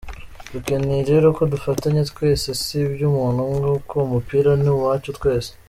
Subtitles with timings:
[0.53, 5.51] Dukeneye rero ko dufatanya twese, si iby’umuntu umwe kuko umupira ni uwacu twese.